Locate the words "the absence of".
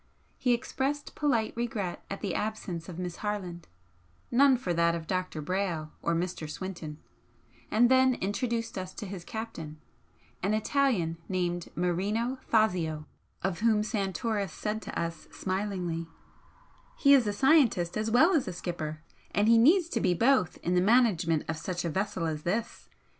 2.21-2.97